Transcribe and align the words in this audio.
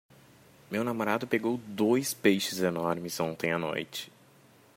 Meu 0.71 0.83
namorado 0.83 1.27
pegou 1.27 1.59
dois 1.59 2.11
peixes 2.11 2.59
enormes 2.59 3.19
ontem 3.19 3.51
à 3.53 3.59
noite. 3.59 4.11